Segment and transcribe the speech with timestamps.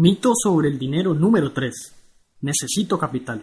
[0.00, 1.74] Mito sobre el dinero número 3.
[2.42, 3.42] Necesito capital.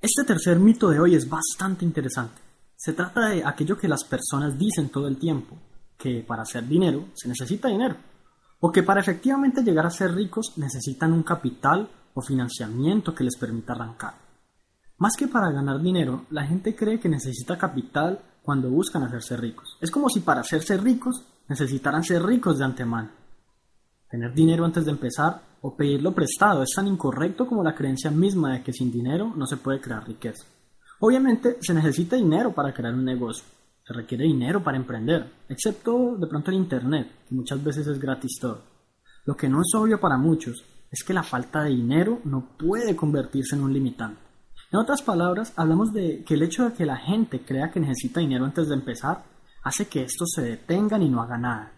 [0.00, 2.42] Este tercer mito de hoy es bastante interesante.
[2.74, 5.56] Se trata de aquello que las personas dicen todo el tiempo,
[5.96, 7.94] que para hacer dinero se necesita dinero,
[8.58, 13.36] o que para efectivamente llegar a ser ricos necesitan un capital o financiamiento que les
[13.36, 14.14] permita arrancar.
[14.98, 19.78] Más que para ganar dinero, la gente cree que necesita capital cuando buscan hacerse ricos.
[19.80, 23.25] Es como si para hacerse ricos necesitaran ser ricos de antemano.
[24.16, 28.54] Tener dinero antes de empezar o pedirlo prestado es tan incorrecto como la creencia misma
[28.54, 30.42] de que sin dinero no se puede crear riqueza.
[31.00, 33.44] Obviamente se necesita dinero para crear un negocio,
[33.86, 38.38] se requiere dinero para emprender, excepto de pronto el Internet, que muchas veces es gratis
[38.40, 38.62] todo.
[39.26, 42.96] Lo que no es obvio para muchos es que la falta de dinero no puede
[42.96, 44.22] convertirse en un limitante.
[44.72, 48.20] En otras palabras, hablamos de que el hecho de que la gente crea que necesita
[48.20, 49.24] dinero antes de empezar
[49.62, 51.75] hace que estos se detengan y no haga nada.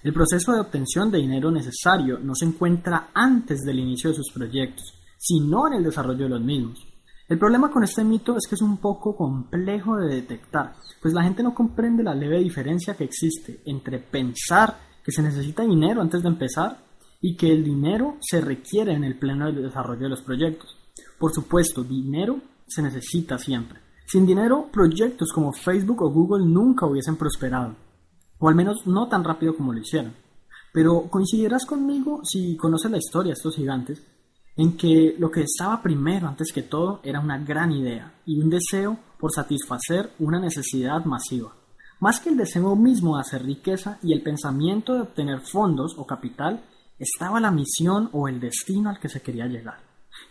[0.00, 4.30] El proceso de obtención de dinero necesario no se encuentra antes del inicio de sus
[4.32, 6.86] proyectos, sino en el desarrollo de los mismos.
[7.28, 11.24] El problema con este mito es que es un poco complejo de detectar, pues la
[11.24, 16.22] gente no comprende la leve diferencia que existe entre pensar que se necesita dinero antes
[16.22, 16.78] de empezar
[17.20, 20.76] y que el dinero se requiere en el pleno del desarrollo de los proyectos.
[21.18, 23.80] Por supuesto, dinero se necesita siempre.
[24.06, 27.87] Sin dinero, proyectos como Facebook o Google nunca hubiesen prosperado
[28.38, 30.14] o al menos no tan rápido como lo hicieron.
[30.72, 34.02] Pero coincidirás conmigo si conoces la historia de estos gigantes,
[34.56, 38.50] en que lo que estaba primero antes que todo era una gran idea y un
[38.50, 41.54] deseo por satisfacer una necesidad masiva.
[42.00, 46.06] Más que el deseo mismo de hacer riqueza y el pensamiento de obtener fondos o
[46.06, 46.64] capital,
[46.98, 49.78] estaba la misión o el destino al que se quería llegar.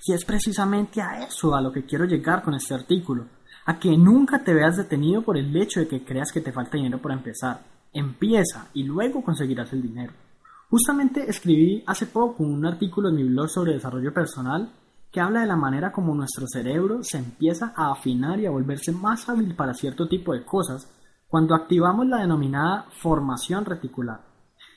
[0.06, 3.28] Y es precisamente a eso a lo que quiero llegar con este artículo,
[3.66, 6.78] a que nunca te veas detenido por el hecho de que creas que te falta
[6.78, 7.62] dinero para empezar,
[7.98, 10.14] Empieza y luego conseguirás el dinero.
[10.70, 14.72] Justamente escribí hace poco un artículo en mi blog sobre desarrollo personal
[15.12, 18.92] que habla de la manera como nuestro cerebro se empieza a afinar y a volverse
[18.92, 20.88] más hábil para cierto tipo de cosas
[21.28, 24.22] cuando activamos la denominada formación reticular.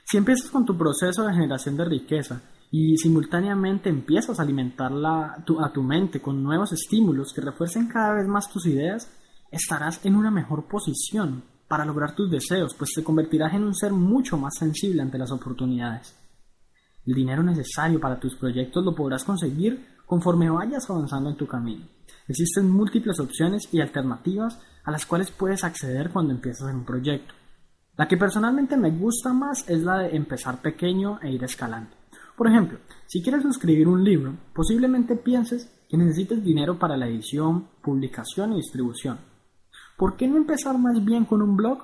[0.06, 2.40] Si empiezas con tu proceso de generación de riqueza
[2.70, 8.26] y simultáneamente empiezas a alimentarla a tu mente con nuevos estímulos que refuercen cada vez
[8.26, 9.12] más tus ideas,
[9.50, 13.92] estarás en una mejor posición para lograr tus deseos, pues te convertirás en un ser
[13.92, 16.16] mucho más sensible ante las oportunidades.
[17.06, 21.86] El dinero necesario para tus proyectos lo podrás conseguir conforme vayas avanzando en tu camino.
[22.26, 27.34] Existen múltiples opciones y alternativas a las cuales puedes acceder cuando empiezas en un proyecto.
[27.96, 31.90] La que personalmente me gusta más es la de empezar pequeño e ir escalando.
[32.36, 37.68] Por ejemplo, si quieres suscribir un libro, posiblemente pienses que necesites dinero para la edición,
[37.80, 39.29] publicación y distribución.
[40.00, 41.80] ¿Por qué no empezar más bien con un blog?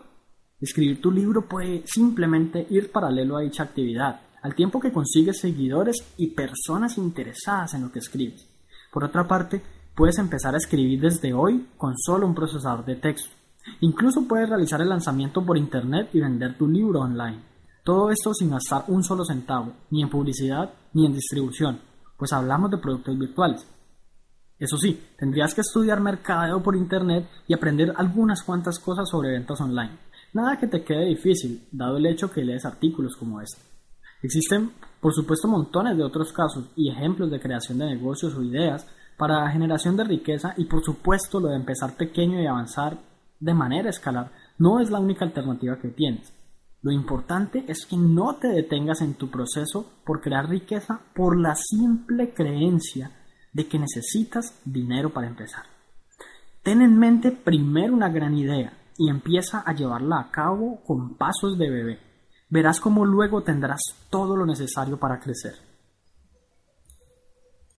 [0.59, 5.97] Escribir tu libro puede simplemente ir paralelo a dicha actividad, al tiempo que consigues seguidores
[6.17, 8.49] y personas interesadas en lo que escribes.
[8.91, 9.61] Por otra parte,
[9.95, 13.29] puedes empezar a escribir desde hoy con solo un procesador de texto.
[13.81, 17.43] Incluso puedes realizar el lanzamiento por internet y vender tu libro online.
[17.85, 21.81] Todo esto sin gastar un solo centavo, ni en publicidad ni en distribución,
[22.17, 23.67] pues hablamos de productos virtuales.
[24.59, 29.61] Eso sí, tendrías que estudiar mercadeo por internet y aprender algunas cuantas cosas sobre ventas
[29.61, 29.99] online.
[30.33, 33.61] Nada que te quede difícil, dado el hecho que lees artículos como este.
[34.23, 38.87] Existen, por supuesto, montones de otros casos y ejemplos de creación de negocios o ideas
[39.19, 42.99] para generación de riqueza y por supuesto lo de empezar pequeño y avanzar
[43.39, 46.33] de manera escalar no es la única alternativa que tienes.
[46.83, 51.55] Lo importante es que no te detengas en tu proceso por crear riqueza por la
[51.55, 53.11] simple creencia
[53.57, 55.65] de que necesitas dinero para empezar.
[56.63, 61.57] Ten en mente primero una gran idea y empieza a llevarla a cabo con pasos
[61.57, 61.99] de bebé.
[62.51, 63.81] Verás cómo luego tendrás
[64.11, 65.55] todo lo necesario para crecer.